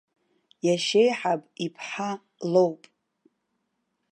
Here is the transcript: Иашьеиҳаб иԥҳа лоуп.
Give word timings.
Иашьеиҳаб 0.65 1.41
иԥҳа 1.65 2.11
лоуп. 2.51 2.81